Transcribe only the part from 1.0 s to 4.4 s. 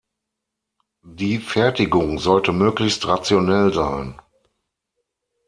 Die Fertigung sollte möglichst rationell sein.